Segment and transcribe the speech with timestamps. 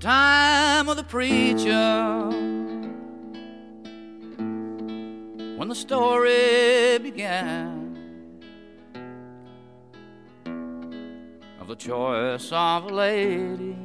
[0.00, 2.28] time of the preacher
[5.56, 7.98] when the story began
[11.60, 13.76] of the choice of a lady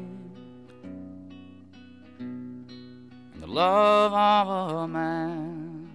[2.20, 5.90] and the love of a man.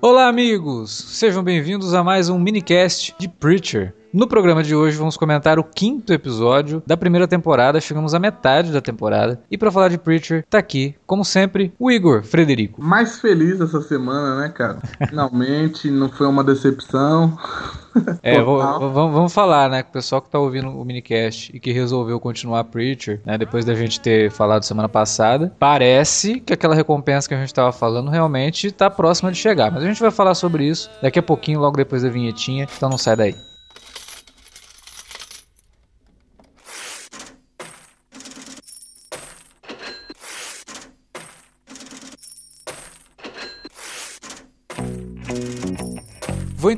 [0.00, 0.90] Olá, amigos!
[0.90, 3.94] Sejam bem-vindos a mais um minicast de Preacher.
[4.14, 8.70] No programa de hoje vamos comentar o quinto episódio da primeira temporada, chegamos à metade
[8.70, 9.40] da temporada.
[9.50, 12.80] E para falar de Preacher, tá aqui, como sempre, o Igor Frederico.
[12.80, 14.78] Mais feliz essa semana, né, cara?
[15.08, 17.36] Finalmente, não foi uma decepção.
[18.24, 22.18] É, vamos falar, né, com o pessoal que tá ouvindo o minicast e que resolveu
[22.18, 27.34] continuar Preacher, né, depois da gente ter falado semana passada, parece que aquela recompensa que
[27.34, 29.70] a gente tava falando realmente tá próxima de chegar.
[29.70, 32.88] Mas a gente vai falar sobre isso daqui a pouquinho, logo depois da vinhetinha, então
[32.88, 33.53] não sai daí.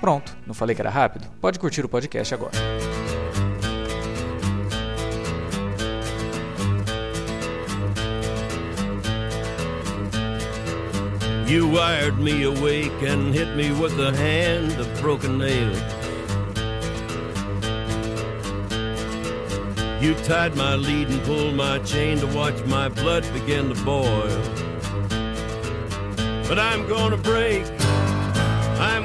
[0.00, 1.26] Pronto, não falei que era rápido?
[1.40, 2.52] Pode curtir o podcast agora.
[11.46, 15.78] You wired me awake and hit me with a hand of broken nails.
[20.00, 24.28] You tied my lead and pulled my chain to watch my blood begin to boil.
[26.48, 27.79] But I'm gonna break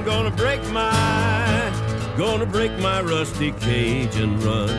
[0.06, 1.72] gonna break my,
[2.16, 4.70] gonna break my rusty cage and run.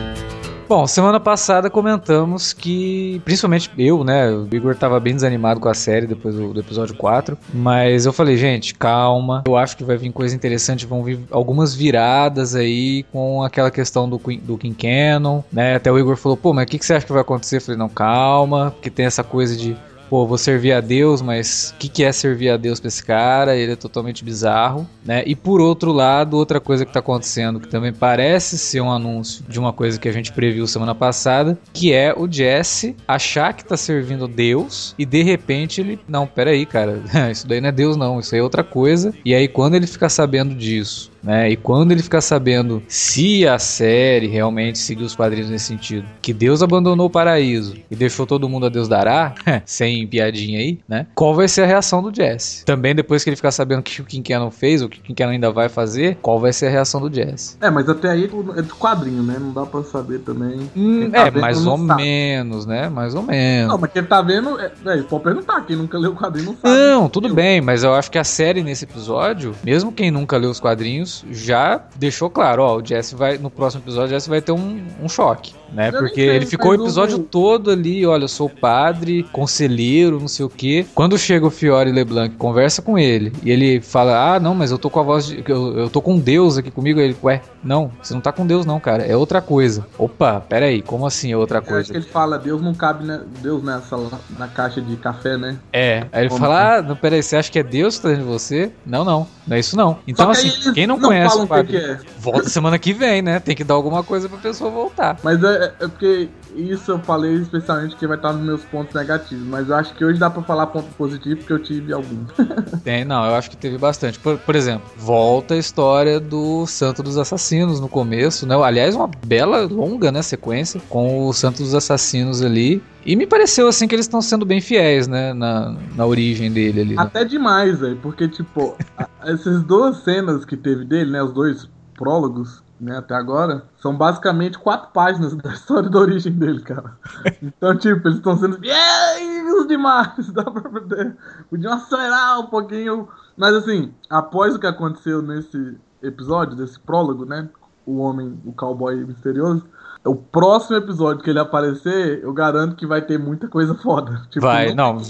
[0.69, 4.29] Bom, semana passada comentamos que, principalmente eu, né?
[4.29, 7.37] O Igor tava bem desanimado com a série depois do, do, episódio 4.
[7.53, 9.43] Mas eu falei, gente, calma.
[9.47, 10.85] Eu acho que vai vir coisa interessante.
[10.85, 15.75] Vão vir algumas viradas aí com aquela questão do, do King Cannon, né?
[15.75, 17.57] Até o Igor falou, pô, mas o que, que você acha que vai acontecer?
[17.57, 19.77] Eu falei, não, calma, porque tem essa coisa de
[20.09, 23.03] pô, vou servir a Deus, mas o que, que é servir a Deus pra esse
[23.03, 23.55] cara?
[23.55, 25.23] Ele é totalmente bizarro, né?
[25.25, 29.43] E por outro lado, outra coisa que tá acontecendo, que também parece ser um anúncio
[29.47, 33.65] de uma coisa que a gente previu semana passada, que é o Jesse achar que
[33.65, 37.01] tá servindo Deus e de repente ele, não, peraí, cara,
[37.31, 39.13] isso daí não é Deus não, isso aí é outra coisa.
[39.23, 41.49] E aí quando ele ficar sabendo disso, né?
[41.49, 46.33] E quando ele ficar sabendo se a série realmente seguiu os quadrinhos nesse sentido, que
[46.33, 51.05] Deus abandonou o paraíso e deixou todo mundo a Deus dará, sem piadinha aí, né?
[51.13, 52.63] Qual vai ser a reação do Jesse?
[52.63, 55.31] Também depois que ele ficar sabendo o que o Kincanon fez, o que o Kincanon
[55.31, 57.57] ainda vai fazer, qual vai ser a reação do Jesse?
[57.59, 59.35] É, mas até aí é do quadrinho, né?
[59.37, 60.69] Não dá pra saber também.
[60.77, 62.03] Hum, tá é, mais ou sabe.
[62.03, 62.87] menos, né?
[62.87, 63.69] Mais ou menos.
[63.69, 66.57] Não, mas quem tá vendo, é, é, pode perguntar, quem nunca leu o quadrinho não
[66.57, 66.73] sabe.
[66.73, 70.49] Não, tudo bem, mas eu acho que a série nesse episódio, mesmo quem nunca leu
[70.49, 74.41] os quadrinhos, já deixou claro, ó, o Jesse vai, no próximo episódio, o Jesse vai
[74.41, 75.89] ter um, um choque, né?
[75.89, 80.45] Eu Porque ele ficou o episódio todo ali, olha, eu sou padre, conselheiro, não sei
[80.45, 80.85] o quê.
[80.93, 84.77] Quando chega o Fiore LeBlanc, conversa com ele, e ele fala, ah, não, mas eu
[84.77, 87.91] tô com a voz, de, eu, eu tô com Deus aqui comigo, ele, ué, não,
[88.01, 89.85] você não tá com Deus não, cara, é outra coisa.
[89.97, 91.81] Opa, pera aí, como assim é outra coisa?
[91.81, 93.05] acho que ele fala, Deus não cabe,
[93.41, 93.97] Deus nessa,
[94.37, 95.57] na caixa de café, né?
[95.73, 96.85] É, aí ele como fala, assim?
[96.85, 98.71] ah, não, peraí, você acha que é Deus que tá dentro de você?
[98.85, 99.99] Não, não, não é isso não.
[100.07, 101.99] Então, assim, quem não não conhece o quadrinho, que é.
[102.19, 103.39] volta semana que vem, né?
[103.39, 105.17] Tem que dar alguma coisa pra pessoa voltar.
[105.23, 109.45] Mas é, é porque isso eu falei especialmente que vai estar nos meus pontos negativos.
[109.45, 112.31] Mas eu acho que hoje dá pra falar ponto positivo porque eu tive alguns.
[112.83, 114.19] Tem, não, eu acho que teve bastante.
[114.19, 118.55] Por, por, exemplo, volta a história do Santo dos Assassinos no começo, né?
[118.55, 122.81] Aliás, uma bela, longa, né, sequência com o Santo dos Assassinos ali.
[123.05, 125.33] E me pareceu assim que eles estão sendo bem fiéis, né?
[125.33, 126.95] Na, na origem dele ali.
[126.95, 127.01] Né?
[127.01, 127.97] Até demais, velho.
[128.01, 128.75] Porque, tipo,
[129.23, 131.21] essas duas cenas que teve dele, né?
[131.21, 136.61] Os dois prólogos, né, até agora, são basicamente quatro páginas da história da origem dele,
[136.61, 136.97] cara.
[137.41, 140.29] Então, tipo, eles estão sendo fiéis demais.
[140.31, 141.15] Dá pra poder.
[141.49, 143.07] Podiam acelerar um pouquinho.
[143.35, 147.49] Mas assim, após o que aconteceu nesse episódio, desse prólogo, né?
[147.85, 149.65] O homem, o cowboy misterioso
[150.07, 154.21] o próximo episódio que ele aparecer, eu garanto que vai ter muita coisa foda.
[154.29, 154.93] Tipo, vai, não.
[154.93, 155.01] não.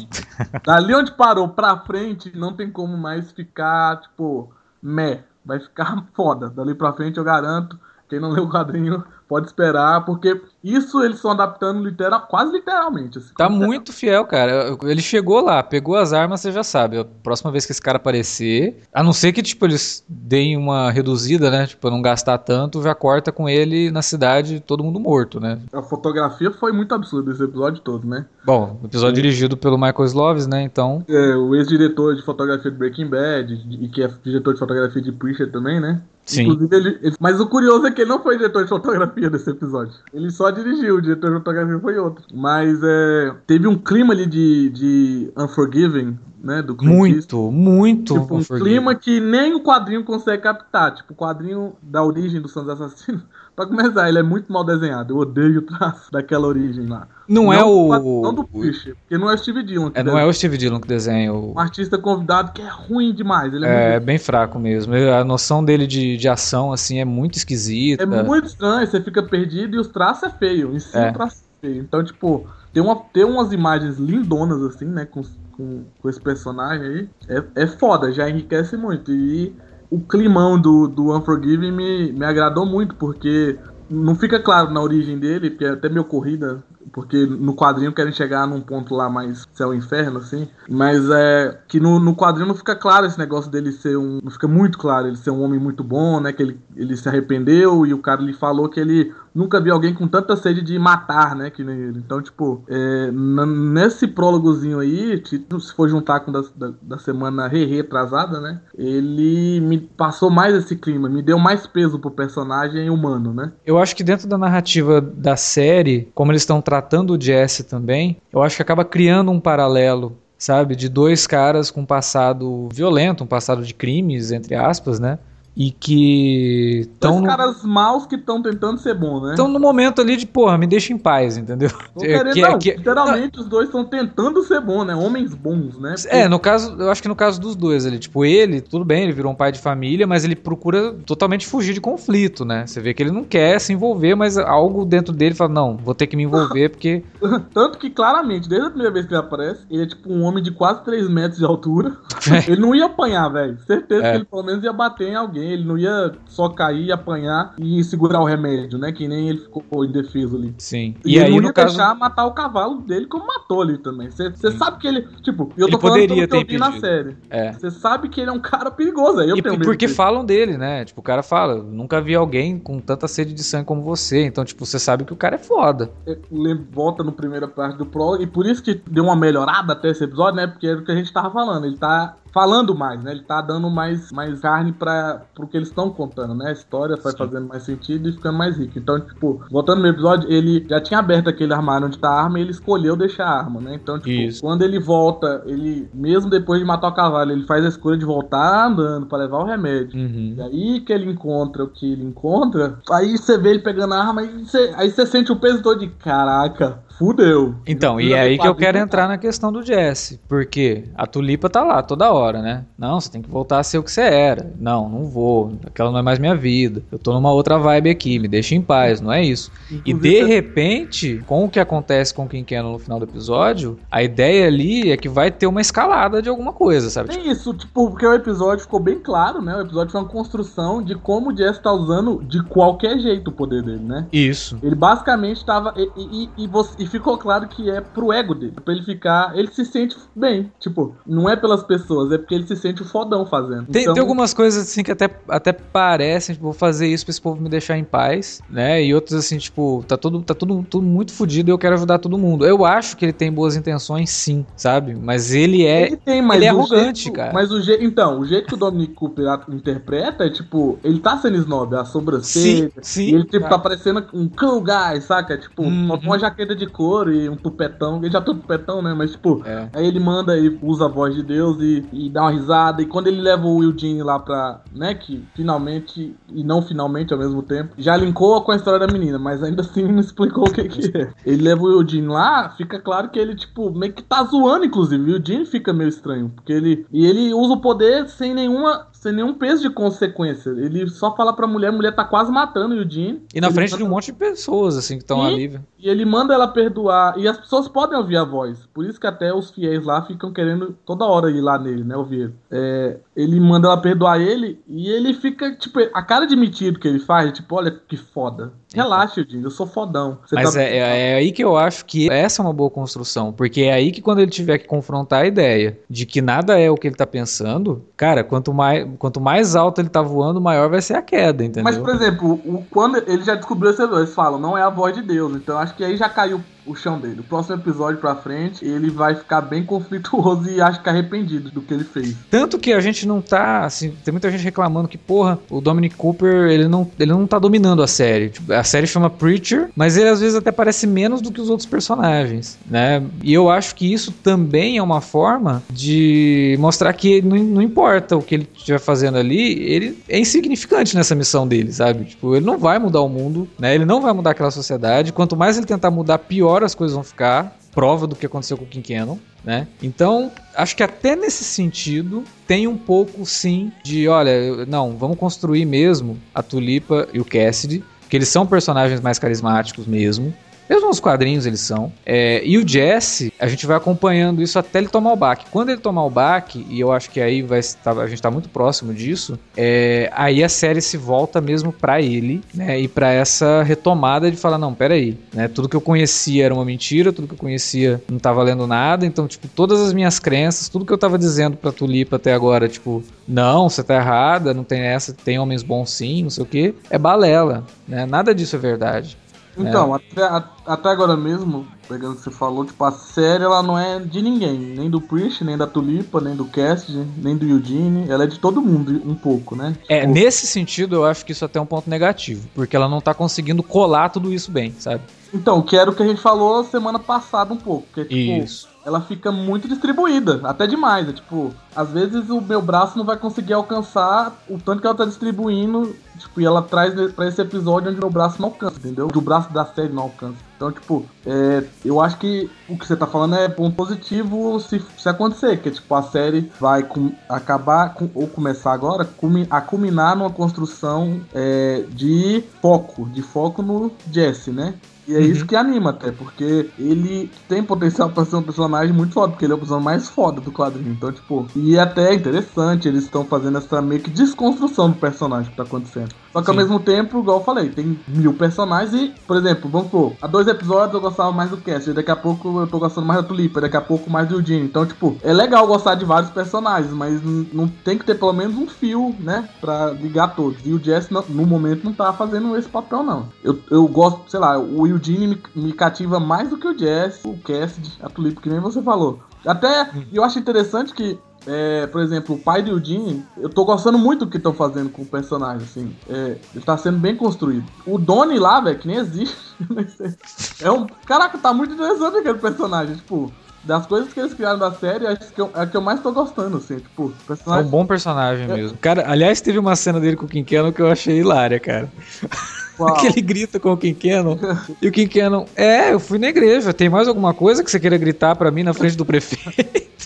[0.65, 4.51] Dali onde parou pra frente, não tem como mais ficar, tipo,
[4.81, 5.23] meh.
[5.47, 6.49] Vai ficar foda.
[6.49, 7.79] Dali pra frente eu garanto.
[8.09, 13.18] Quem não leu o quadrinho pode esperar, porque isso eles estão adaptando literal, quase literalmente.
[13.18, 14.77] Assim, Tá muito fiel, cara.
[14.83, 16.97] Ele chegou lá, pegou as armas, você já sabe.
[17.00, 20.91] A próxima vez que esse cara aparecer, a não ser que, tipo, eles deem uma
[20.91, 21.68] reduzida, né?
[21.68, 25.59] Tipo, pra não gastar tanto, já corta com ele na cidade, todo mundo morto, né?
[25.73, 28.25] A fotografia foi muito absurda esse episódio todo, né?
[28.45, 30.62] Bom, episódio dirigido pelo Michael Sloves, né?
[30.63, 35.01] Então, É, o ex-diretor de fotografia de Breaking Bad, e que é diretor de fotografia
[35.01, 36.01] de Preacher também, né?
[36.27, 36.44] Sim.
[36.44, 39.50] Inclusive, ele, ele- Mas o curioso é que ele não foi diretor de fotografia desse
[39.50, 39.94] episódio.
[40.13, 42.24] Ele só dirigiu, o diretor de fotografia foi outro.
[42.33, 46.62] Mas é, teve um clima ali de, de Unforgiving, né?
[46.62, 48.13] Do Clint muito, muito.
[48.19, 50.94] Tipo, um clima que nem o quadrinho consegue captar.
[50.95, 53.23] Tipo, o quadrinho da origem do Santos Assassinos.
[53.57, 55.13] Pra começar, ele é muito mal desenhado.
[55.13, 57.07] Eu odeio o traço daquela origem lá.
[57.27, 58.21] Não, é o.
[58.21, 59.89] Não do Preacher, porque não é o Steve Dillon.
[59.89, 60.25] que é, não desenha.
[60.25, 61.54] é o Steve Dillon que desenha o.
[61.56, 63.54] Um artista convidado que é ruim demais.
[63.54, 64.94] Ele é, É bem fraco mesmo.
[64.94, 68.04] A noção dele de, de ação, assim, é muito esquisita.
[68.04, 70.74] é muito estranho, você fica perdido e os traços é feio.
[70.74, 71.09] Em si É.
[71.09, 71.81] o traço é feio.
[71.81, 75.04] Então, tipo, tem, uma, tem umas imagens lindonas, assim, né?
[75.06, 77.09] Com, com, com esse personagem aí.
[77.27, 79.12] É, é foda, já enriquece muito.
[79.12, 79.54] E
[79.89, 83.57] o climão do, do Unforgiven me, me agradou muito, porque
[83.89, 88.11] não fica claro na origem dele, porque é até meio corrida, porque no quadrinho querem
[88.11, 90.47] chegar num ponto lá mais céu e inferno, assim.
[90.69, 94.19] Mas é que no, no quadrinho não fica claro esse negócio dele ser um.
[94.23, 96.33] Não fica muito claro ele ser um homem muito bom, né?
[96.33, 99.93] Que ele, ele se arrependeu e o cara lhe falou que ele nunca viu alguém
[99.93, 101.51] com tanta sede de matar, né?
[101.51, 101.99] Que nem ele.
[101.99, 105.45] Então, tipo, é, nesse prólogozinho aí, se
[105.75, 108.59] for juntar com da, da, da semana re retrasada, né?
[108.75, 113.51] Ele me passou mais esse clima, me deu mais peso pro personagem humano, né?
[113.65, 118.17] Eu acho que dentro da narrativa da série, como eles estão tratando o Jesse também,
[118.33, 120.75] eu acho que acaba criando um paralelo, sabe?
[120.75, 125.19] De dois caras com um passado violento, um passado de crimes, entre aspas, né?
[125.59, 129.33] E que estão no, caras maus que estão tentando ser bom, né?
[129.36, 131.71] tão no momento ali de, porra, me deixa em paz, entendeu?
[132.00, 134.94] Querendo, Que é- não, que- literalmente os dois estão tentando ser bons, né?
[134.95, 135.95] Homens bons, né?
[136.09, 139.01] É, no caso, eu acho que no caso dos dois ali, tipo, ele, tudo bem,
[139.04, 142.68] ele virou um pai de família, mas ele procura totalmente fugir de conflito, né?
[142.68, 145.95] Você vê que ele não quer se envolver, mas algo dentro dele fala, não, vou
[145.95, 147.01] ter que me envolver porque
[147.51, 150.44] Tanto que claramente, desde a primeira vez que ele aparece, ele é tipo um homem
[150.44, 151.98] de quase 3 metros de altura.
[152.48, 153.57] ele não ia apanhar, velho.
[153.65, 154.12] Certeza É.
[154.12, 155.46] que ele pelo menos ia bater em alguém.
[155.53, 158.91] Ele não ia só cair, apanhar e segurar o remédio, né?
[158.91, 160.53] Que nem ele ficou indefeso ali.
[160.57, 160.95] sim.
[161.05, 163.77] E, E, ele aí não ia caso deixar matar o cavalo dele como matou ali
[163.77, 164.09] também.
[164.09, 165.07] Você sabe que ele.
[165.21, 167.17] Tipo, eu Ele tô falando poderia pelo que eu vi na série.
[167.29, 167.53] é.
[167.53, 169.19] Você sabe que ele é um cara perigoso.
[169.19, 169.95] Aí eu E tenho medo porque dele.
[169.95, 170.85] falam dele, né?
[170.85, 174.25] Tipo, o cara fala, nunca vi alguém com tanta sede de sangue como você.
[174.25, 175.91] Então, tipo, você sabe que o cara é foda.
[176.31, 179.89] lem- volta no primeira parte do prólogo, e por isso que deu uma melhorada até
[179.89, 180.47] esse episódio, né?
[180.47, 181.65] Porque era o que a gente tava falando.
[181.65, 183.12] Ele tá falando mais, né?
[183.12, 186.50] Ele tá dando mais, mais carne para pro que eles estão contando, né?
[186.50, 187.18] A história vai Sim.
[187.18, 188.79] fazendo mais sentido e ficando mais rica.
[188.79, 192.39] Então, tipo, voltando no episódio, ele já tinha aberto aquele armário onde tá a arma
[192.39, 193.75] e ele escolheu deixar a arma, né?
[193.75, 194.41] Então, tipo, Isso.
[194.41, 198.06] quando ele volta, ele, mesmo depois de matar o cavalo, ele faz a escolha de
[198.06, 200.00] voltar andando para levar o remédio.
[200.00, 200.35] Uhum.
[200.38, 204.00] E aí que ele encontra o que ele encontra, aí você vê ele pegando a
[204.00, 207.55] arma e você, aí você sente o peso todo de caraca, fudeu.
[207.65, 210.19] Então, e é aí que eu quero entrar na questão do Jesse.
[210.27, 212.63] Porque a tulipa tá lá toda hora, né?
[212.77, 214.51] Não, você tem que voltar a ser o que você era.
[214.59, 215.53] Não, não vou.
[215.65, 216.81] Aquela não é mais minha vida.
[216.91, 219.51] Eu tô numa outra vibe aqui, me deixa em paz, não é isso.
[219.71, 223.77] E Inclusive, de repente, com o que acontece com quem quer no final do episódio,
[223.92, 227.16] a ideia ali é que vai ter uma escalada de alguma coisa, sabe?
[227.16, 229.56] Nem isso, tipo, porque o episódio ficou bem claro, né?
[229.56, 233.31] O episódio foi uma construção de como o Jesse tá usando de qualquer jeito o
[233.33, 234.07] poder dele, né?
[234.11, 234.57] Isso.
[234.63, 235.73] Ele basicamente tava.
[235.77, 238.53] E, e, e, você- e ficou claro que é pro ego dele.
[238.63, 239.37] Pra ele ficar.
[239.37, 240.51] Ele se sente bem.
[240.59, 243.65] Tipo, não é pelas pessoas, é porque ele se sente o fodão fazendo.
[243.67, 247.11] Tem, Então, tem algumas coisas assim que até, até parecem, tipo, vou fazer isso pra
[247.11, 248.83] esse povo me deixar em paz, né?
[248.83, 251.99] E outras assim, tipo, tá tudo, tá tudo, tudo muito fodido e eu quero ajudar
[251.99, 252.45] todo mundo.
[252.45, 254.95] Eu acho que ele tem boas intenções, sim, sabe?
[254.95, 255.87] Mas ele é.
[255.87, 257.33] Ele tem, mas ele é arrogante, jeito- cara.
[257.33, 257.83] Mas o jeito.
[257.83, 261.85] Então, o jeito que o Dominic Cooper interpreta é tipo, ele tá sendo snob, a
[261.85, 262.71] sobrancelha.
[262.81, 263.49] sim, E ele, tipo, cara.
[263.49, 265.37] tá parecendo um cool guy, saca?
[265.37, 265.95] Tipo, Uhum.
[266.03, 267.97] uma jaqueta de couro e um tupetão.
[267.97, 268.93] Ele já tem um tupetão, né?
[268.93, 269.67] Mas, tipo, É.
[269.73, 272.81] aí ele manda e usa a voz de Deus e, e dá uma risada.
[272.81, 277.19] E quando ele leva o Eugene lá pra, né, que finalmente, e não finalmente ao
[277.19, 280.51] mesmo tempo, já linkou com a história da menina, mas ainda assim não explicou o
[280.51, 281.09] que que é.
[281.25, 285.11] Ele leva o Eugene lá, fica claro que ele, tipo, meio que tá zoando, inclusive.
[285.11, 286.85] O Eugene fica meio estranho, porque ele...
[286.91, 288.87] E ele usa o poder sem nenhuma...
[289.07, 290.49] sem nenhum peso de consequência.
[290.49, 293.21] Ele só fala pra mulher, a mulher tá quase matando o Eugene.
[293.33, 295.59] E na frente manda- de um monte de pessoas, assim, que estão ali.
[295.80, 297.18] E ele manda ela perdoar.
[297.18, 298.68] E as pessoas podem ouvir a voz.
[298.73, 301.95] Por isso que até os fiéis lá ficam querendo toda hora ir lá nele, né?
[301.95, 302.33] Ouvir ele.
[302.52, 306.87] É, ele manda ela perdoar ele e ele fica, tipo, a cara de metido que
[306.87, 308.52] ele faz, tipo, olha que foda.
[308.74, 310.19] Relaxa, Eugene, eu sou fodão.
[310.26, 312.69] Você Mas tá- é, é- é aí que eu acho que essa é uma boa
[312.69, 313.31] construção.
[313.31, 316.69] Porque é aí que quando ele tiver que confrontar a ideia de que nada é
[316.69, 320.69] o que ele tá pensando, cara, quanto mais, quanto mais alto ele tá voando, maior
[320.69, 321.64] vai ser a queda, entendeu?
[321.64, 324.94] Mas, por exemplo, o, quando ele já descobriu esse eles falam, não é a voz
[324.94, 325.36] de Deus.
[325.36, 327.21] Então acho que aí já caiu o chão dele.
[327.21, 331.62] O próximo episódio pra frente, ele vai ficar bem conflituoso e acho que arrependido do
[331.62, 332.16] que ele fez.
[332.30, 335.95] Tanto que a gente não tá, assim, tem muita gente reclamando que, porra, o Dominic
[335.95, 338.30] Cooper, ele não, ele não tá dominando a série.
[338.30, 341.49] Tipo, a série chama Preacher, mas ele às vezes até parece menos do que os
[341.49, 343.04] outros personagens, né?
[343.23, 348.18] E eu acho que isso também é uma forma de mostrar que não, não importa
[348.18, 352.06] o que ele estiver fazendo ali, ele é insignificante nessa missão dele, sabe?
[352.06, 353.76] Tipo, ele não vai mudar o mundo, né?
[353.76, 355.14] Ele não vai mudar aquela sociedade.
[355.14, 357.57] Quanto mais ele tentar mudar, pior as coisas vão ficar.
[357.73, 359.68] Prova do que aconteceu com o Cannon, né?
[359.83, 365.64] Então, acho que até nesse sentido tem um pouco sim de, olha, não, vamos construir
[365.64, 370.33] mesmo a Tulipa e o Cassidy, que eles são personagens mais carismáticos mesmo.
[370.69, 371.92] Mesmo nos quadrinhos eles são.
[372.06, 375.45] É, e o Jesse, a gente vai acompanhando isso até ele tomar o baque.
[375.52, 378.30] Quando ele tomar o baque, e eu acho que aí vai estar, a gente tá
[378.30, 382.80] muito próximo disso, é, aí a série se volta mesmo pra ele, né?
[382.80, 385.47] E pra essa retomada de falar, não, peraí, né?
[385.47, 389.06] Tudo que eu conhecia era uma mentira, tudo que eu conhecia não tá valendo nada,
[389.06, 392.68] então, tipo, todas as minhas crenças, tudo que eu tava dizendo pra Tulipa até agora,
[392.68, 396.47] tipo, não, você tá errada, não tem essa, tem homens bons sim, não sei o
[396.47, 398.06] que, é balela, né?
[398.06, 399.18] Nada disso é verdade.
[399.57, 403.64] Então, até, a- até agora mesmo, pegando o que você falou, tipo, a série ela
[403.64, 407.45] não é de ninguém, nem do Priest, nem da Tulipa, nem do Cassidy, nem do
[407.45, 409.73] Eugene, ela é de todo mundo, um pouco, né?
[409.90, 412.87] É, Tipo, nesse sentido eu acho que isso até é um ponto negativo, porque ela
[412.90, 415.02] não tá conseguindo colar tudo isso bem, sabe?
[415.33, 418.43] Então, que era o que a gente falou semana passada um pouco, que é tipo,
[418.43, 418.67] Isso.
[418.85, 421.09] ela fica muito distribuída, até demais.
[421.09, 424.95] É tipo, às vezes o meu braço não vai conseguir alcançar o tanto que ela
[424.95, 428.77] tá distribuindo, tipo, e ela traz pra esse episódio onde o meu braço não alcança,
[428.77, 429.07] entendeu?
[429.13, 430.37] O braço da série não alcança.
[430.55, 434.83] Então, tipo, é, eu acho que o que você tá falando é ponto positivo se,
[434.97, 439.45] se acontecer, que é tipo, a série vai com- acabar, com- ou começar agora, cumi-
[439.51, 444.73] a culminar numa construção é, de foco, de foco no Jesse, né?
[445.07, 445.26] E é Uhum.
[445.26, 449.45] isso que anima até, porque ele tem potencial pra ser um personagem muito foda, porque
[449.45, 450.92] ele é o personagem mais foda do quadrinho.
[450.92, 455.49] Então, tipo, e até é interessante, eles estão fazendo essa meio que desconstrução do personagem
[455.52, 456.14] que tá acontecendo.
[456.33, 456.61] Só que ao Sim.
[456.61, 460.47] mesmo tempo, igual eu falei, tem mil personagens e, por exemplo, vamos supor, há dois
[460.47, 463.61] episódios eu gostava mais do Cassidy, daqui a pouco eu tô gostando mais da Tulipa,
[463.61, 464.66] daqui a pouco mais do Eugene.
[464.66, 468.56] Então, tipo, é legal gostar de vários personagens, mas não tem que ter pelo menos
[468.56, 470.59] um fio, né, pra ligar todos.
[470.66, 473.28] E o Jesse, no, no momento, não tá fazendo esse papel, não.
[473.44, 477.19] Eu, eu gosto, sei lá, o Eugene me, me cativa mais do que o Jesse,
[477.27, 479.19] o Cassidy, a Tulipa, que nem você falou.
[479.45, 483.97] Até, eu acho interessante que é, por exemplo, o pai do Eugene, eu tô gostando
[483.97, 485.95] muito do que estão fazendo com o personagem, assim.
[486.09, 487.66] É, ele tá sendo bem construído.
[487.85, 489.37] O Donnie lá, velho, que nem existe.
[490.61, 490.85] é um.
[491.06, 492.95] Caraca, tá muito interessante aquele personagem.
[492.95, 493.31] Tipo,
[493.63, 496.01] das coisas que eles criaram da série, acho que eu, é a que eu mais
[496.01, 496.80] tô gostando, assim.
[496.80, 497.71] Tipo, o É um personagem.
[497.71, 498.54] bom personagem É.
[498.54, 498.77] mesmo.
[498.80, 501.89] Cara, aliás, teve uma cena dele com o Quinqueno que eu achei hilária, cara.
[502.79, 502.95] Uau.
[503.01, 504.39] Que ele grita com o Quinqueno
[504.81, 507.97] e o Quinqueno, é, eu fui na igreja, tem mais alguma coisa que você queira
[507.97, 509.97] gritar pra mim na frente do prefeito?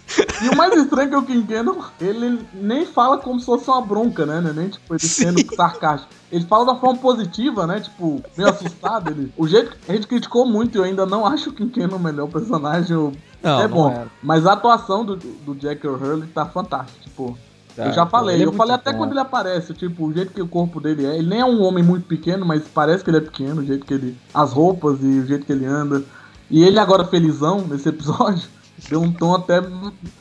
[0.41, 3.81] E o mais estranho é que o Quinqueno, ele nem fala como se fosse uma
[3.81, 4.41] bronca, né?
[4.41, 4.51] né?
[4.55, 6.11] Nem tipo, ele sendo sarcástico.
[6.31, 7.79] Ele fala da forma positiva, né?
[7.79, 9.11] Tipo, meio assustado.
[9.11, 9.31] Ele...
[9.37, 12.27] O jeito que a gente criticou muito, eu ainda não acho o Quinqueno o melhor
[12.27, 13.11] personagem.
[13.43, 14.05] Não, é bom.
[14.23, 17.03] Mas a atuação do, do Jack O'Hurley tá fantástica.
[17.03, 17.37] Tipo,
[17.75, 18.41] Tá, eu já falei.
[18.41, 18.99] é eu falei até bom.
[18.99, 21.17] quando ele aparece, tipo, o jeito que o corpo dele é.
[21.17, 23.61] Ele nem é um homem muito pequeno, mas parece que ele é pequeno.
[23.61, 24.17] O jeito que ele.
[24.33, 26.03] As roupas e o jeito que ele anda.
[26.49, 28.47] E ele agora felizão nesse episódio.
[28.89, 29.61] Deu um tom até.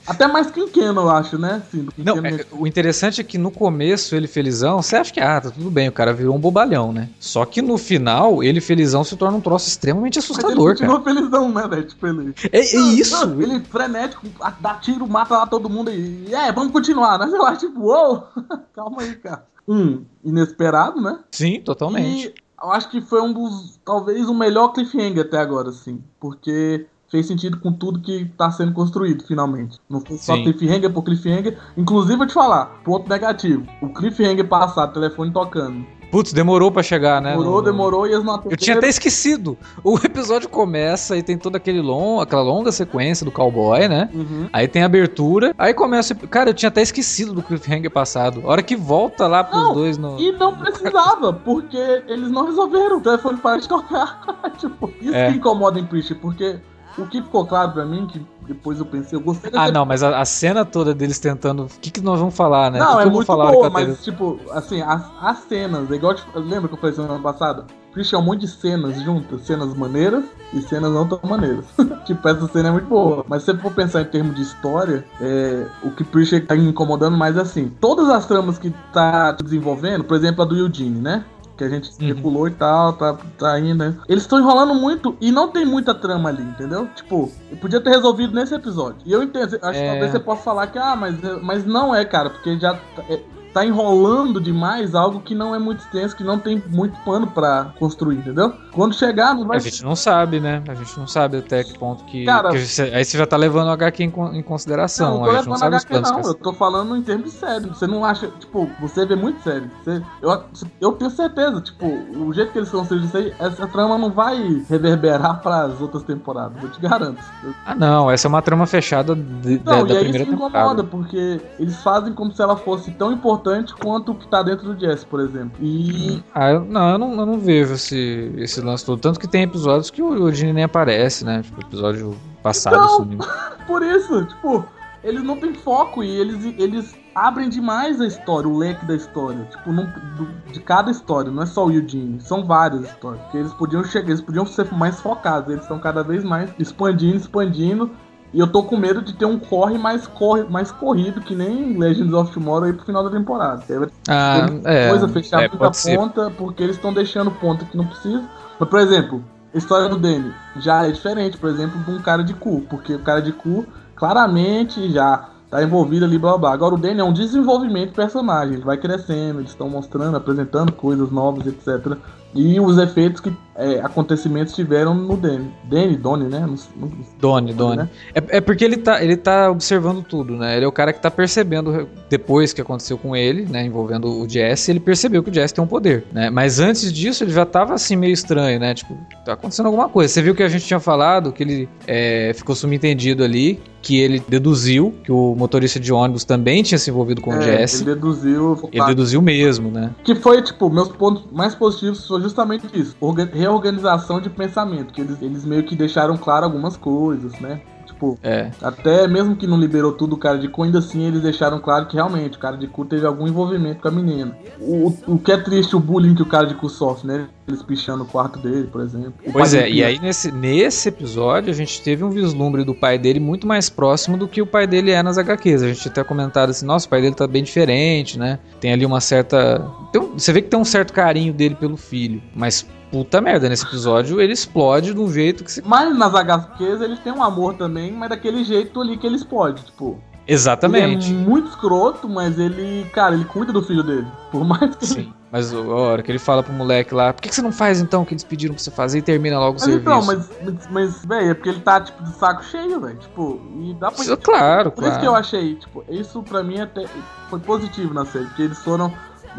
[0.07, 1.63] Até mais quinqueno, eu acho, né?
[1.67, 5.41] Assim, Não, é- o interessante é que no começo ele felizão, você acha que, ah,
[5.41, 7.09] tá tudo bem, o cara virou um bobalhão, né?
[7.19, 11.01] Só que no final, ele felizão se torna um troço extremamente Mas ele assustador, cara.
[11.03, 11.85] felizão, né, velho?
[11.85, 12.35] Tipo, ele.
[12.53, 13.27] É, é isso!
[13.27, 14.27] Não, Ele frenético,
[14.61, 16.33] dá tiro, mata lá todo mundo e.
[16.33, 17.29] É, vamos continuar, né?
[17.29, 18.27] Sei lá, tipo, uou!
[18.75, 19.45] Calma aí, cara.
[19.67, 21.19] Um, inesperado, né?
[21.31, 22.27] Sim, totalmente.
[22.29, 23.79] E eu acho que foi um dos.
[23.85, 26.03] Talvez o melhor cliffhanger até agora, assim.
[26.19, 29.79] Porque fez sentido com tudo que tá sendo construído, finalmente.
[29.89, 30.45] Não foi só Sim.
[30.45, 31.59] cliffhanger por cliffhanger.
[31.77, 33.67] Inclusive, eu te falar, ponto negativo.
[33.83, 35.85] O cliffhanger passado, telefone tocando.
[36.11, 37.31] Putz, demorou pra chegar, né?
[37.31, 39.57] Demorou, No- demorou e eles não Eu tinha até esquecido.
[39.85, 44.11] O episódio começa e tem toda aquele long, aquela longa sequência do cowboy, né?
[44.13, 44.49] Uhum.
[44.53, 46.13] Aí tem a abertura, aí começa.
[46.17, 48.43] Cara, eu tinha até esquecido do cliffhanger passado.
[48.45, 50.19] A hora que volta lá pros Não, dois no.
[50.19, 51.77] E não precisava, porque
[52.09, 52.99] eles não resolveram.
[52.99, 54.21] O telefone para de tocar.
[54.59, 55.31] tipo, isso É.
[55.31, 56.59] que incomoda em Preacher, porque
[57.03, 60.03] o que ficou claro pra mim, que depois eu pensei, eu gostei Ah, não, mas
[60.03, 61.65] a, a cena toda deles tentando.
[61.65, 62.79] O que, que nós vamos falar, né?
[62.79, 65.91] Não, que é eu vou muito falar boa, que mas tipo, assim, as, as cenas,
[65.91, 67.65] é igual te- lembra que eu falei semana passada?
[67.93, 71.65] Preacher é um monte de cenas juntas, cenas maneiras e cenas não tão maneiras.
[72.05, 73.25] tipo, essa cena é muito boa.
[73.29, 77.17] Mas se você for pensar em termos de história, é, o que Preacher tá incomodando
[77.17, 81.25] mais é assim, todas as tramas que tá desenvolvendo, por exemplo, a do Eugene, né?
[81.61, 82.09] Que a gente Uhum.
[82.09, 83.95] especulou e tal, tá, tá indo, né?
[84.09, 86.89] Eles estão enrolando muito e não tem muita trama ali, entendeu?
[86.97, 88.97] Tipo, podia ter resolvido nesse episódio.
[89.05, 89.91] E eu entendo, acho que É.
[89.91, 92.79] talvez você possa falar que, ah, mas, mas não é, cara, porque já
[93.11, 93.21] é-
[93.53, 97.73] tá enrolando demais algo que não é muito extenso, que não tem muito pano pra
[97.79, 98.53] construir, entendeu?
[98.73, 100.63] Quando chegar, não vai A gente não sabe, né?
[100.69, 102.25] A gente não sabe até que ponto que.
[102.25, 105.19] Cara- que você- aí você já tá levando o HQ em, em consideração.
[105.19, 107.03] Não, a não gente tô não sabe os HQ planos não, eu tô falando em
[107.03, 107.67] termos de série.
[107.69, 109.69] Você não acha, tipo, você vê muito série.
[109.83, 110.43] Você, eu,
[110.81, 114.37] eu tenho certeza, tipo, o jeito que eles construíram isso aí, essa trama não vai
[114.69, 117.19] reverberar pras outras temporadas, eu te garanto.
[117.43, 120.03] Eu- Ah, não, essa é uma trama fechada de- da, Não, da e é isso
[120.03, 120.51] primeira que incomoda,
[120.83, 120.85] temporada.
[120.85, 123.40] porque eles fazem como se ela fosse tão importante
[123.79, 125.53] quanto o que tá dentro do Jess, por exemplo.
[125.61, 129.01] E Ah, eu, não, eu não, eu não vejo esse, esse lance todo.
[129.01, 131.43] Tanto que tem episódios que o Eugene nem aparece, né?
[131.43, 133.19] Tipo, episódio passado Então, sumiu.
[133.67, 134.65] por isso, tipo,
[135.03, 139.45] eles não têm foco e eles, eles abrem demais a história, o leque da história.
[139.51, 143.21] Tipo, não- do- de cada história, não é só o Eugene, são várias histórias.
[143.23, 147.17] Porque eles podiam chegar, eles podiam ser mais focados, eles estão cada vez mais expandindo,
[147.17, 147.91] expandindo.
[148.33, 151.77] E eu tô com medo de ter um corre mais, corre, mais corrido, que nem
[151.77, 153.65] Legends of Tomorrow aí pro final da temporada.
[153.69, 154.89] Vai Ah, é.
[154.91, 155.97] coisa, fechar é, muita pode ser.
[155.97, 158.23] ponta, porque eles estão deixando ponta que não precisa.
[158.59, 162.23] Mas, por exemplo, a história do Danny já é diferente, por exemplo, de um cara
[162.23, 166.39] de cu, porque o cara de cu claramente já tá envolvido ali, blá blá.
[166.39, 166.53] blá.
[166.53, 170.71] Agora o Danny é um desenvolvimento de personagem, ele vai crescendo, eles estão mostrando, apresentando
[170.73, 171.97] coisas novas, etc.
[172.35, 175.51] E os efeitos que é, acontecimentos tiveram no Danny.
[175.65, 176.41] Danny, Donnie, né?
[176.41, 176.91] Não- não-
[177.21, 177.77] Doni, Doni.
[177.79, 177.89] né?
[178.15, 180.57] É, é porque ele tá, ele tá observando tudo, né?
[180.57, 183.65] Ele é o cara que tá percebendo, depois que aconteceu com ele, né?
[183.65, 186.31] Envolvendo o Jesse, ele percebeu que o Jesse tem um poder, né?
[186.31, 188.75] Mas antes disso, ele já tava assim meio estranho, né?
[188.75, 190.13] Tipo, tá acontecendo alguma coisa.
[190.13, 194.23] Você viu que a gente tinha falado, que ele é, ficou subentendido ali, que ele
[194.29, 197.83] deduziu que o motorista de ônibus também tinha se envolvido com o É, Jesse.
[197.83, 198.69] ele deduziu.
[198.71, 199.91] Ele deduziu mesmo, né?
[200.05, 202.95] Que foi, tipo, meus pontos mais positivos foi justamente isso.
[203.01, 204.93] Orga- reorganização de pensamento.
[204.93, 207.61] Que eles, eles meio que deixaram claro algumas coisas, né?
[207.87, 208.51] Tipo, É.
[208.63, 211.85] até mesmo que não liberou tudo o cara de cu, ainda assim eles deixaram claro
[211.87, 214.35] que realmente o cara de cu teve algum envolvimento com a menina.
[214.59, 217.27] O, o que é triste, o bullying que o cara de cu sofre, né?
[217.47, 219.13] Eles pichando o quarto dele, por exemplo.
[219.27, 222.97] O Pois é, e aí nesse, nesse episódio a gente teve um vislumbre do pai
[222.97, 225.63] dele muito mais próximo do que o pai dele é nas HQs.
[225.63, 228.39] A gente até comentado assim, nossa, o pai dele tá bem diferente, né?
[228.61, 229.61] Tem ali uma certa.
[229.95, 232.23] um- você vê que tem um certo carinho dele pelo filho.
[232.35, 235.63] Mas puta merda, nesse episódio ele explode de um jeito que se.
[235.65, 239.63] Mas nas HQs eles têm um amor também, mas daquele jeito ali que eles podem,
[239.63, 239.99] tipo.
[240.27, 241.11] Exatamente.
[241.11, 244.07] Ele é muito escroto, mas ele, cara, ele cuida do filho dele.
[244.31, 245.13] Por mais que Sim.
[245.33, 247.81] Mas a hora que ele fala pro moleque lá, por que, que você não faz
[247.81, 249.83] então o que eles pediram pra você fazer e termina logo o Mas serviço?
[249.83, 252.97] então, mas, mas, mas velho, é porque ele tá, tipo, de saco cheio, velho.
[252.99, 254.03] Tipo, e dá pra.
[254.03, 255.17] Isso, claro, Por isso que eu claro.
[255.25, 256.85] achei, tipo, isso pra mim até
[257.29, 258.93] foi positivo na série, porque eles foram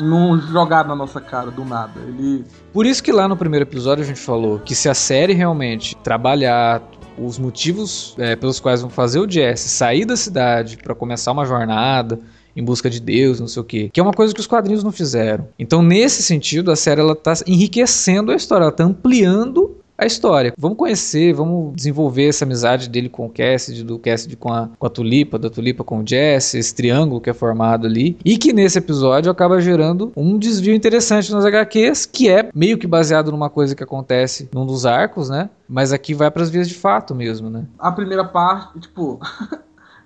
[0.03, 1.99] não jogar na nossa cara do nada.
[2.07, 2.43] Ele.
[2.73, 5.95] Por isso que lá no primeiro episódio a gente falou que se a série realmente
[5.97, 6.81] trabalhar
[7.17, 11.45] os motivos é, pelos quais vão fazer o Jesse sair da cidade pra começar uma
[11.45, 12.19] jornada
[12.55, 14.83] em busca de Deus, não sei o quê, que é uma coisa que os quadrinhos
[14.83, 15.47] não fizeram.
[15.57, 20.53] Então, nesse sentido, a série ela tá enriquecendo a história, ela tá ampliando a história.
[20.57, 24.85] Vamos conhecer, vamos desenvolver essa amizade dele com o Cassidy, do Cassidy com a, com
[24.87, 28.51] a Tulipa, da Tulipa com o Jesse, esse triângulo que é formado ali, e que
[28.53, 33.49] nesse episódio acaba gerando um desvio interessante nas HQs, que é meio que baseado numa
[33.49, 35.49] coisa que acontece num dos arcos, né?
[35.67, 37.65] Mas aqui vai para as vias de fato mesmo, né?
[37.79, 39.19] A primeira parte, tipo.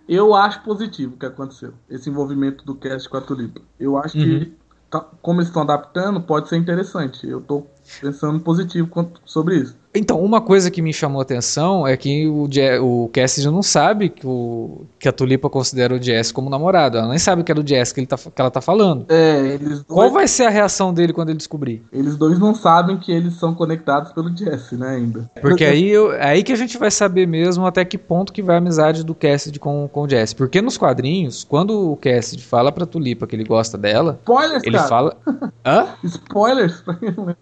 [0.07, 1.73] eu acho positivo o que aconteceu.
[1.89, 3.61] Esse envolvimento do cast com a Tulipa.
[3.79, 4.23] Eu acho Uhum.
[4.23, 4.53] que.
[4.91, 7.27] tá- como eles estão adaptando, pode ser interessante.
[7.27, 7.63] Eu tô
[7.99, 9.75] pensando positivo quanto- sobre isso.
[9.95, 13.63] Então, uma coisa que me chamou a atenção é que o, Je- o Cassidy não
[13.63, 16.97] sabe que, o, que a Tulipa considera o Jess como namorado.
[16.97, 19.05] Ela nem sabe que é do Jess que, tá, que ela tá falando.
[19.09, 21.81] É, eles Qual dois, vai ser a reação dele quando ele descobrir?
[21.91, 25.29] eles dois não sabem que eles são conectados pelo Jesse, né, ainda.
[25.41, 28.41] Porque aí, eu- é aí que a gente vai saber mesmo até que ponto que
[28.41, 30.33] vai a amizade do Cassidy com, com o Jess.
[30.33, 34.77] Porque nos quadrinhos, quando o Cassidy fala pra Tulipa que ele gosta dela, Spoilers, ele
[34.77, 34.89] cara.
[34.89, 35.17] fala.
[35.65, 35.87] Hã?
[36.03, 36.83] Spoilers.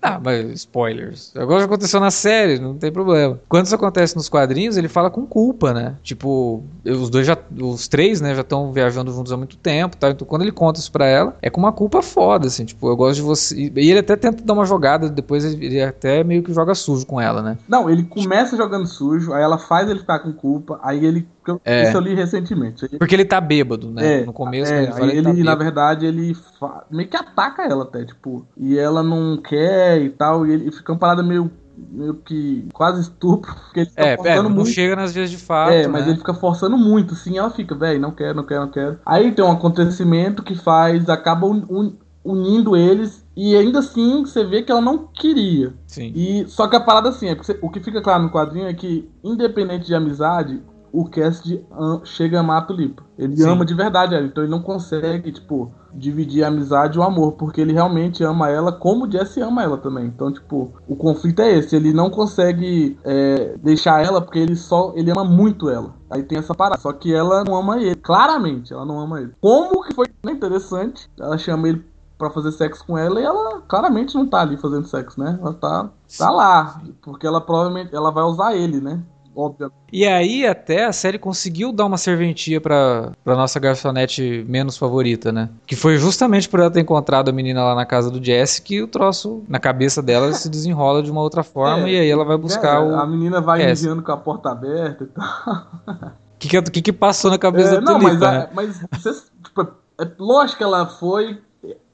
[0.02, 1.32] Ah, mas spoilers.
[1.36, 3.40] Agora já aconteceu na série, não tem problema.
[3.50, 5.96] Quando isso acontece nos quadrinhos, ele fala com culpa, né?
[6.04, 7.38] Tipo, os dois já.
[7.62, 10.10] Os três, né, já estão viajando juntos há muito tempo, tá?
[10.10, 12.96] Então quando ele conta isso pra ela, é com uma culpa foda, assim, tipo, eu
[12.96, 13.56] gosto de você.
[13.76, 17.20] E ele até tenta dar uma jogada, depois ele até meio que joga sujo com
[17.20, 17.58] ela, né?
[17.68, 21.28] Não, ele começa jogando sujo, aí ela faz ele ficar com culpa, aí ele.
[21.66, 21.90] É.
[21.90, 22.88] Isso eu li recentemente.
[22.98, 24.22] Porque ele tá bêbado, né?
[24.22, 26.86] É, no começo, é, quando ele fala, aí ele, ele, tá na verdade, ele fa-
[26.90, 30.94] meio que ataca ela até, tipo, e ela não quer e tal, e ele fica
[30.94, 34.70] uma parada meio, meio que quase estupro, porque ele fica É, é, forçando não muito.
[34.70, 35.72] chega nas vias de fato.
[35.72, 36.12] É, mas né?
[36.12, 39.00] ele fica forçando muito, assim, ela fica, velho, não quero, não quero, não quero.
[39.06, 44.44] Aí tem um acontecimento que faz, acaba un- un- unindo eles, e ainda assim você
[44.44, 45.74] vê que ela não queria.
[45.88, 46.12] Sim.
[46.16, 48.68] E só que a parada assim, é porque você- o que fica claro no quadrinho
[48.68, 50.62] é que, independente de amizade,
[50.94, 53.04] o Cassidy am- chega a amar a Tulipa.
[53.18, 53.50] Ele Sim.
[53.50, 57.34] ama de verdade ela, então ele não consegue, tipo, dividir a amizade e o amor,
[57.34, 60.06] porque ele realmente ama ela como o Jesse ama ela também.
[60.06, 64.94] Então, tipo, o conflito é esse, ele não consegue é, deixar ela porque ele só,
[64.96, 65.96] ele ama muito ela.
[66.10, 69.32] Aí tem essa parada, só que ela não ama ele, claramente, ela não ama ele.
[69.42, 71.84] Como que foi interessante, ela chama ele
[72.20, 75.38] pra fazer sexo com ela e ela claramente não tá ali fazendo sexo, né?
[75.42, 79.02] Ela tá, tá lá, porque ela provavelmente ela vai usar ele, né?
[79.36, 79.76] Obviamente.
[79.92, 85.32] E aí até a série conseguiu dar uma serventia pra, pra nossa garçonete menos favorita,
[85.32, 85.50] né?
[85.66, 88.82] Que foi justamente por ela ter encontrado a menina lá na casa do Jesse que
[88.82, 92.26] o troço na cabeça dela se desenrola de uma outra forma É, e aí ela
[92.26, 92.96] vai buscar É, o...
[92.96, 93.68] A menina vai É.
[93.68, 96.14] mijando com a porta aberta e tal.
[96.34, 98.50] O que, que, que passou na cabeça É, da não, mas, Tulipa, a- né?
[98.54, 99.62] mas vocês, tipo,
[99.98, 101.40] é lógico que ela foi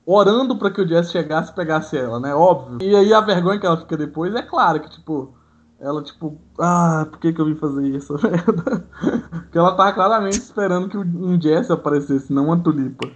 [0.04, 2.34] orando pra que o Jess chegasse e pegasse ela, né?
[2.34, 2.80] Óbvio.
[2.82, 5.36] E aí a vergonha que ela fica depois é claro que, tipo,
[5.82, 8.86] ela, tipo, ah, por que que eu vim fazer isso, merda?
[9.32, 13.10] Porque ela tava claramente esperando que um Jess aparecesse, não uma tulipa.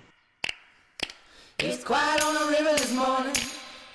[1.60, 3.34] It's quiet on the river this morning.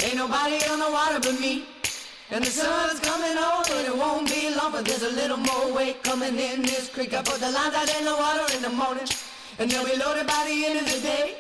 [0.03, 1.67] Ain't nobody on the water but me.
[2.31, 5.73] And the sun's coming on, and it won't be long, but there's a little more
[5.73, 7.15] weight coming in this creek.
[7.15, 9.09] I put the lines out in the water in the morning,
[9.59, 11.37] and they'll be loaded by the end of the day.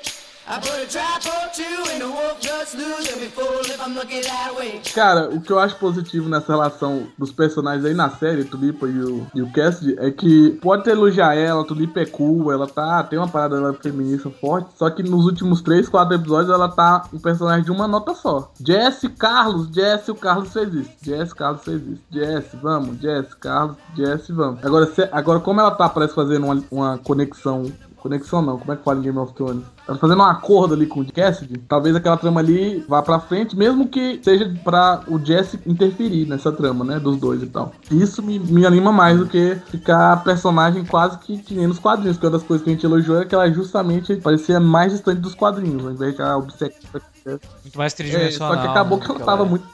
[4.94, 8.98] Cara, o que eu acho positivo nessa relação dos personagens aí na série, Tulipa e
[8.98, 13.18] o, e o Cassidy, é que pode elogiar ela, Tulipa é cool, ela tá, tem
[13.18, 17.18] uma parada dela feminista forte, só que nos últimos 3, 4 episódios ela tá um
[17.18, 18.50] personagem de uma nota só.
[18.64, 20.90] Jesse, Carlos, Jesse, o Carlos fez isso.
[21.02, 22.02] Jesse, Carlos fez isso.
[22.10, 24.64] Jesse, vamos, Jesse, Carlos, Jesse, vamos.
[24.64, 27.70] Agora, se- agora como ela tá, parece fazendo uma, uma conexão
[28.08, 29.64] Conexão não, como é que fala em Game of Thrones?
[29.86, 33.56] Ela fazendo um acordo ali com o Cassidy, talvez aquela trama ali vá pra frente,
[33.56, 36.98] mesmo que seja pra o Jesse interferir nessa trama, né?
[36.98, 37.72] Dos dois e tal.
[37.90, 42.16] Isso me, me anima mais do que ficar personagem quase que, que nem nos quadrinhos,
[42.16, 45.20] porque uma das coisas que a gente elogiou era que ela justamente parecia mais distante
[45.20, 47.00] dos quadrinhos, ao invés de a obsecção.
[47.26, 48.54] Muito mais É, tridimensional.
[48.54, 49.64] só que acabou né, que ela tava muito.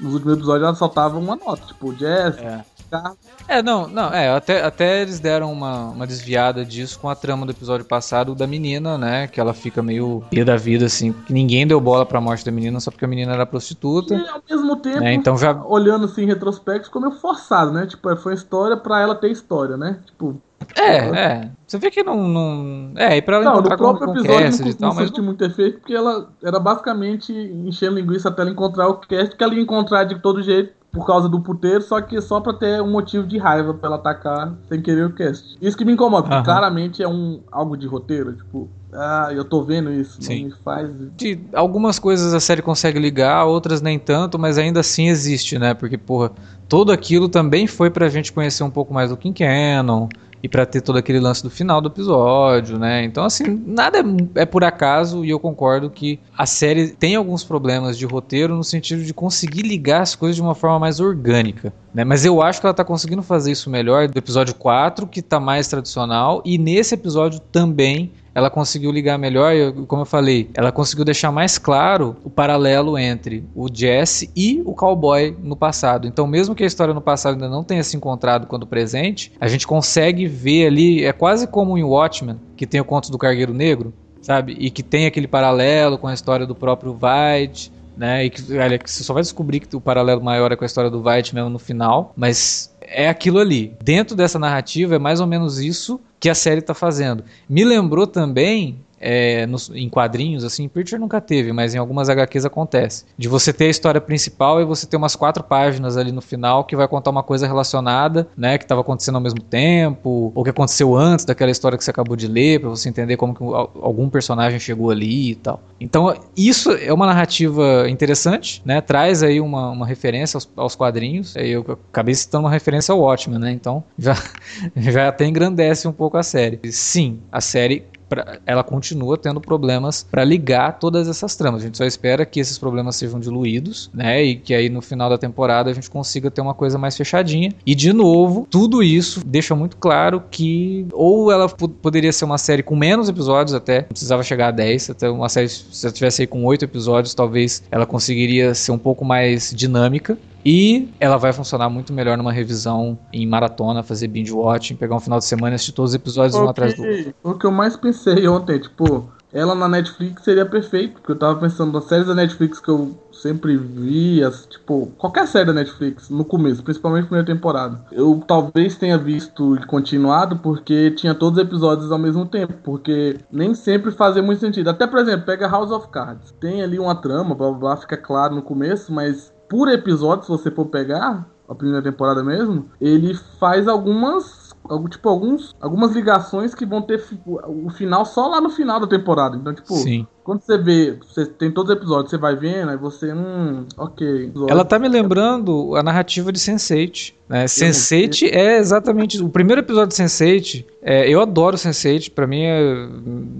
[0.00, 2.64] Nos últimos episódios ela só tava uma nota, tipo, Jesse, É.
[2.90, 3.18] Carlos.
[3.46, 7.44] É, não, não, é, até, até eles deram uma, uma desviada disso com a trama
[7.44, 9.26] do episódio passado da menina, né?
[9.26, 12.52] Que ela fica meio pia da vida, assim, que ninguém deu bola pra morte da
[12.52, 14.14] menina só porque a menina era prostituta.
[14.14, 15.52] E ao mesmo tempo, né, então já.
[15.64, 17.86] olhando assim em retrospecto, ficou meio forçado, né?
[17.86, 19.98] Tipo, foi uma história pra ela ter história, né?
[20.06, 20.40] Tipo,
[20.76, 21.50] É, é.
[21.66, 22.28] Você vê que não.
[22.28, 25.08] não é, e pra ela não, encontrar com, com Cassidy não, e tal, não mas.
[25.08, 29.44] senti muito efeito, porque ela era basicamente enchendo linguiça até ela encontrar o cast, que
[29.44, 32.80] ela ia encontrar de todo jeito por causa do puteiro, só que só pra ter
[32.80, 35.56] um motivo de raiva pra ela atacar sem querer o cast.
[35.60, 36.44] Isso que me incomoda, porque Aham.
[36.44, 40.36] claramente é um algo de roteiro, tipo, ah, eu tô vendo isso, Sim.
[40.36, 40.88] não me faz.
[41.16, 45.74] de algumas coisas a série consegue ligar, outras nem tanto, mas ainda assim existe, né?
[45.74, 46.30] Porque, porra,
[46.68, 50.08] tudo aquilo também foi pra gente conhecer um pouco mais do King Cannon
[50.44, 53.02] e pra ter todo aquele lance do final do episódio, né?
[53.02, 57.42] Então, assim, nada é, é por acaso e eu concordo que a série tem alguns
[57.42, 61.72] problemas de roteiro no sentido de conseguir ligar as coisas de uma forma mais orgânica,
[61.94, 62.04] né?
[62.04, 65.40] Mas eu acho que ela tá conseguindo fazer isso melhor do episódio 4, que tá
[65.40, 69.54] mais tradicional, e nesse episódio também ela conseguiu ligar melhor,
[69.86, 74.74] como eu falei, ela conseguiu deixar mais claro o paralelo entre o Jesse e o
[74.74, 76.08] cowboy no passado.
[76.08, 79.46] Então, mesmo que a história no passado ainda não tenha se encontrado quando presente, a
[79.46, 83.54] gente consegue ver ali, é quase como em Watchmen, que tem o conto do Cargueiro
[83.54, 84.56] Negro, sabe?
[84.58, 88.24] E que tem aquele paralelo com a história do próprio White, né?
[88.24, 90.66] E que, olha, que você só vai descobrir que o paralelo maior é com a
[90.66, 93.74] história do White mesmo no final, mas é aquilo ali.
[93.82, 97.24] Dentro dessa narrativa é mais ou menos isso que a série tá fazendo.
[97.48, 102.46] Me lembrou também é, nos- em quadrinhos, assim, Preacher nunca teve, mas em algumas HQs
[102.46, 103.04] acontece.
[103.18, 106.64] De você ter a história principal e você ter umas quatro páginas ali no final
[106.64, 110.50] que vai contar uma coisa relacionada, né, que estava acontecendo ao mesmo tempo, ou que
[110.50, 113.70] aconteceu antes daquela história que você acabou de ler, pra você entender como que al-
[113.82, 115.60] algum personagem chegou ali e tal.
[115.78, 121.34] Então, isso é uma narrativa interessante, né, traz aí uma, uma referência aos, aos quadrinhos.
[121.36, 124.14] Eu acabei citando uma referência ao Watchmen, né, então já,
[124.76, 126.58] já até engrandece um pouco a série.
[126.70, 127.84] Sim, a série
[128.14, 131.62] pra- ela continua tendo problemas para ligar todas essas tramas.
[131.62, 134.22] A gente só espera que esses problemas sejam diluídos, né?
[134.22, 137.52] E que aí no final da temporada a gente consiga ter uma coisa mais fechadinha.
[137.66, 142.38] E de novo, tudo isso deixa muito claro que ou ela po- poderia ser uma
[142.38, 145.92] série com menos episódios até, não precisava chegar a 10, até uma série se ela
[145.92, 150.16] tivesse aí com 8 episódios, talvez ela conseguiria ser um pouco mais dinâmica.
[150.44, 155.00] E ela vai funcionar muito melhor numa revisão em maratona, fazer binge watching, pegar um
[155.00, 157.14] final de semana e assistir todos os episódios um O atrás do outro.
[157.22, 161.40] o que eu mais pensei ontem, tipo, ela na Netflix seria perfeito, porque eu tava
[161.40, 166.08] pensando nas séries da Netflix que eu sempre vi, as, tipo, qualquer série da Netflix,
[166.08, 167.80] no começo, principalmente na primeira temporada.
[167.90, 173.18] Eu talvez tenha visto e continuado porque tinha todos os episódios ao mesmo tempo, porque
[173.32, 174.70] nem sempre fazia muito sentido.
[174.70, 176.32] Até, por exemplo, pega House of Cards.
[176.38, 180.30] Tem ali uma trama, blá blá, blá fica claro no começo, mas por episódio, se
[180.30, 184.52] você for pegar, a primeira temporada mesmo, ele faz algumas.
[184.68, 188.86] algu- Tipo, alguns, algumas ligações que vão ter o final só lá no final da
[188.88, 189.36] temporada.
[189.36, 190.08] Então, tipo, Sim.
[190.24, 194.32] Quando você vê, você tem todos os episódios, você vai vendo, aí você, hum, ok.
[194.48, 197.12] Ela tá me lembrando a narrativa de Sense8.
[197.26, 197.46] Né?
[197.46, 199.22] Sense8 é exatamente.
[199.22, 200.64] O primeiro episódio de Sense8.
[200.86, 202.86] É, eu adoro Sense8, pra mim é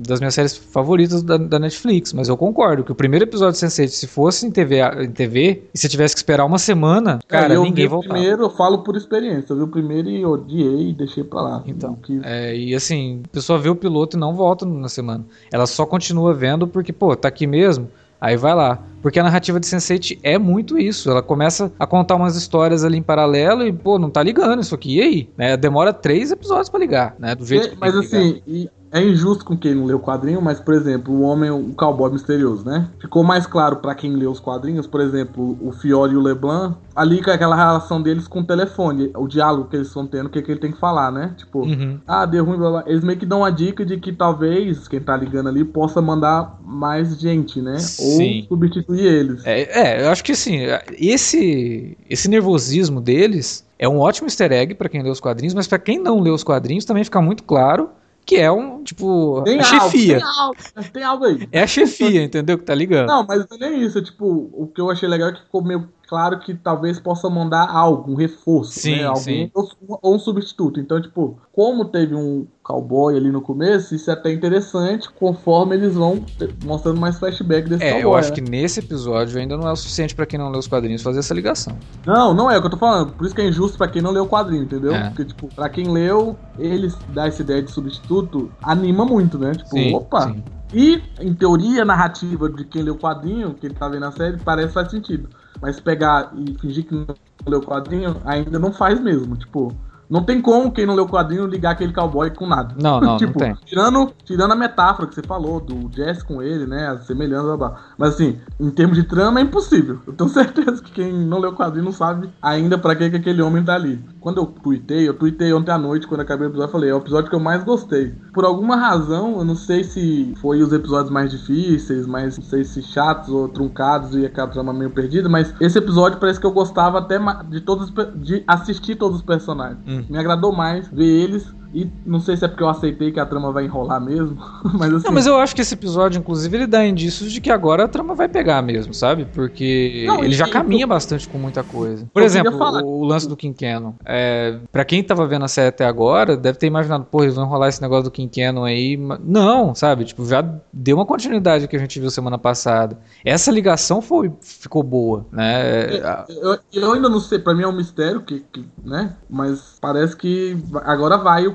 [0.07, 2.15] das minhas séries favoritas da, da Netflix.
[2.15, 5.65] Mas eu concordo que o primeiro episódio de Sense8, se fosse em TV, em TV
[5.75, 8.15] e você tivesse que esperar uma semana, cara, É, eu ninguém vi o voltava.
[8.15, 9.53] primeiro, eu falo por experiência.
[9.53, 11.63] Eu vi o primeiro e odiei e deixei pra lá.
[11.67, 15.27] Então, quis- É, e assim, a pessoa vê o piloto e não volta na semana.
[15.53, 17.89] Ela só continua vendo porque, pô, tá aqui mesmo,
[18.21, 18.81] aí vai lá.
[19.01, 21.11] Porque a narrativa de Sense8 é muito isso.
[21.11, 24.75] Ela começa a contar umas histórias ali em paralelo e, pô, não tá ligando isso
[24.75, 24.97] aqui.
[24.97, 25.29] E aí?
[25.37, 25.57] Né?
[25.57, 27.35] Demora três episódios pra ligar, né?
[27.35, 30.41] Do jeito É, que mas assim, e é injusto com quem não leu o quadrinho,
[30.41, 32.89] mas, por exemplo, o homem, o cowboy misterioso, né?
[33.01, 36.77] Ficou mais claro pra quem leu os quadrinhos, por exemplo, o Fiore e o Leblanc,
[36.95, 40.31] ali com aquela relação deles com o telefone, o diálogo que eles estão tendo, o
[40.31, 41.35] que, que ele tem que falar, né?
[41.37, 41.99] Tipo, Uhum.
[42.07, 42.85] ah, deu ruim, blá, blá.
[42.87, 46.57] eles meio que dão uma dica de que talvez quem tá ligando ali possa mandar
[46.65, 47.79] mais gente, né?
[47.81, 48.43] Sim.
[48.43, 49.45] Ou substituir eles.
[49.45, 50.59] É, é, eu acho que assim,
[50.97, 55.67] esse, esse nervosismo deles é um ótimo easter egg pra quem lê os quadrinhos, mas
[55.67, 57.89] pra quem não lê os quadrinhos também fica muito claro
[58.27, 60.19] que é um, tipo, Tem a algo, chefia.
[60.19, 60.57] tem algo,
[60.93, 61.49] tem algo aí.
[61.53, 62.59] É a chefia, entendeu?
[62.59, 63.07] Que tá ligando.
[63.09, 63.99] Não, mas não é nem isso.
[63.99, 67.29] é Tipo, o que eu achei legal é que ficou meio claro que talvez possa
[67.29, 69.05] mandar algo, um reforço, Sim, né?
[69.05, 69.51] Alguém, sim.
[69.55, 70.81] Ou, ou um substituto.
[70.81, 75.95] Então, tipo, como teve um cowboy ali no começo, isso é até interessante conforme eles
[75.95, 76.25] vão
[76.65, 78.03] mostrando mais flashback desse É, cowboy.
[78.03, 78.35] eu acho né?
[78.37, 81.19] que nesse episódio ainda não é o suficiente pra quem não lê os quadrinhos fazer
[81.19, 81.77] essa ligação.
[82.07, 83.13] Não, não é o que eu tô falando.
[83.13, 84.95] Por isso que é injusto pra quem não leu o quadrinho, entendeu?
[84.95, 85.09] É.
[85.09, 89.53] Porque, tipo, pra quem leu, eles dar essa ideia de substituto anima muito, né?
[89.53, 90.43] Tipo, opa, sim.
[90.73, 94.11] E, em teoria, a narrativa de quem lê o quadrinho, que ele tá vendo a
[94.11, 95.29] série, parece que faz sentido.
[95.61, 97.07] Mas pegar e fingir que não
[97.47, 99.37] leu o quadrinho, ainda não faz mesmo.
[99.37, 99.75] Tipo,
[100.09, 102.75] não tem como quem não leu o quadrinho ligar aquele cowboy com nada.
[102.81, 103.55] Não, não, tipo, não tem.
[103.65, 106.89] Tirando, tirando a metáfora que você falou, do Jess com ele, né?
[106.89, 107.81] As semelhanças, blá, blá.
[107.99, 110.01] Mas assim, em termos de trama é impossível.
[110.07, 113.17] Eu tenho certeza que quem não leu o quadrinho não sabe ainda pra que, que
[113.17, 114.03] aquele homem tá ali.
[114.25, 116.95] Quando eu tuitei, eu tuitei ontem à noite, quando acabei o episódio, eu falei, é
[116.95, 118.15] o episódio que eu mais gostei.
[118.33, 122.65] Por alguma razão, eu não sei se foi os episódios mais difíceis, mas não sei
[122.65, 126.53] se chatos ou truncados e aquela trama meio perdida, mas esse episódio parece que eu
[126.53, 127.19] gostava até
[127.51, 129.79] de todos de assistir todos os personagens.
[129.87, 130.07] Hum.
[130.09, 133.27] Me agradou mais ver eles e não sei se é porque eu aceitei que a
[133.27, 134.37] trama vai enrolar mesmo,
[134.79, 137.51] mas assim, Não, mas eu acho que esse episódio, inclusive, ele dá indícios de que
[137.51, 139.27] agora a trama vai pegar mesmo, sabe?
[139.35, 142.09] Porque Não, ele já caminha bastante com muita coisa.
[142.13, 143.97] Por Eu exemplo, falar- o, lance do Quinqueno.
[144.05, 147.47] É, pra quem tava vendo a série até agora, deve ter imaginado, pô, eles vão
[147.47, 148.97] rolar esse negócio do Quinqueno aí.
[149.25, 150.05] Não, sabe?
[150.05, 152.99] Tipo, já deu uma continuidade que a gente viu semana passada.
[153.25, 155.63] Essa ligação foi, ficou boa, né?
[155.97, 159.17] É, eu, eu ainda não sei, pra mim é um mistério que, que, né?
[159.29, 161.55] Mas parece que agora vai o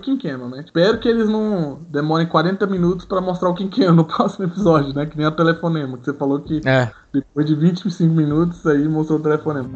[0.50, 0.63] Né?
[0.65, 5.06] Espero que eles não demorem 40 minutos pra mostrar o Quinqueno no próximo episódio, né?
[5.06, 6.91] Que nem a telefonema, que você falou que é.
[7.13, 9.69] depois de 25 minutos aí mostrou o telefonema.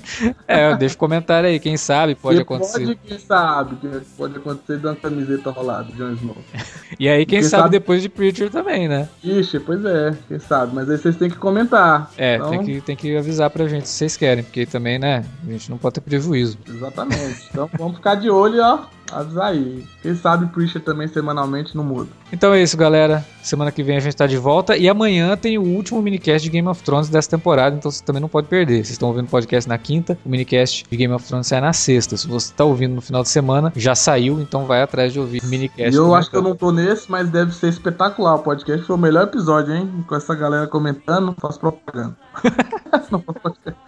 [0.47, 2.85] É, deixa um comentário aí, quem sabe pode E acontecer.
[2.85, 3.75] Pode, quem sabe,
[4.17, 6.37] pode acontecer de uma camiseta rolada, Jon Snow.
[6.99, 9.09] E aí, quem Quem sabe, sabe- depois de Preacher também, né?
[9.23, 10.75] Ixi, pois é, quem sabe.
[10.75, 12.11] Mas aí vocês têm que comentar.
[12.15, 15.25] É, Então, tem, que, tem que avisar pra gente se vocês querem, porque também, né,
[15.47, 16.59] a gente não pode ter prejuízo.
[16.69, 17.47] Exatamente.
[17.49, 19.83] Então vamos ficar de olho ó, avisar aí.
[20.03, 22.09] Quem sabe Preacher também semanalmente não muda.
[22.31, 23.25] Então é isso, galera.
[23.41, 24.77] Semana que vem a gente tá de volta.
[24.77, 28.21] E amanhã tem o último minicast de Game of Thrones dessa temporada, então você também
[28.21, 28.75] não pode perder.
[28.77, 29.92] Vocês estão ouvindo o podcast na quinta,
[30.25, 32.17] o minicast de Game of Thrones sai na sexta.
[32.17, 35.41] Se você tá ouvindo no final de semana, já saiu, então vai atrás de ouvir
[35.43, 35.93] o minicast.
[35.93, 38.35] E eu acho que eu não tô nesse, mas deve ser espetacular.
[38.35, 40.05] O podcast foi o melhor episódio, hein?
[40.07, 42.15] Com essa galera comentando, faço propaganda.
[43.11, 43.79] Não podcast.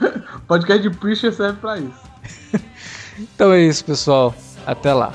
[0.47, 1.99] podcast de Preacher serve pra isso.
[3.17, 4.35] Então é isso, pessoal.
[4.65, 5.13] Até lá.